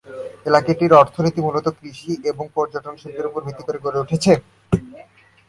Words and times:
এলাকাটির 0.49 0.91
অর্থনীতি 1.01 1.39
মূলতঃ 1.45 1.75
কৃষি 1.79 2.11
এবং 2.31 2.45
পর্যটন 2.55 2.93
শিল্পের 3.01 3.29
উপর 3.29 3.41
ভিত্তি 3.47 3.63
করে 3.65 3.79
গড়ে 3.85 4.01
উঠেছে। 4.03 4.31